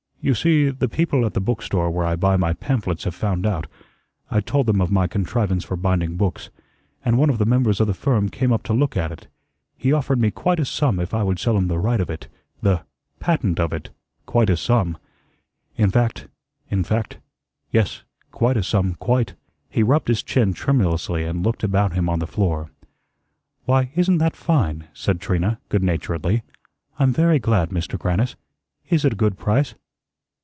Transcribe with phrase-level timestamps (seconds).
[0.23, 3.43] "You see, the people at the book store where I buy my pamphlets have found
[3.47, 3.65] out
[4.29, 6.51] I told them of my contrivance for binding books,
[7.03, 9.25] and one of the members of the firm came up to look at it.
[9.79, 12.27] He offered me quite a sum if I would sell him the right of it
[12.61, 12.83] the
[13.19, 13.89] patent of it
[14.27, 14.95] quite a sum.
[15.75, 16.27] In fact
[16.69, 17.17] in fact
[17.71, 19.33] yes, quite a sum, quite."
[19.71, 22.69] He rubbed his chin tremulously and looked about him on the floor.
[23.65, 26.43] "Why, isn't that fine?" said Trina, good naturedly.
[26.99, 28.35] "I'm very glad, Mister Grannis.
[28.87, 29.73] Is it a good price?"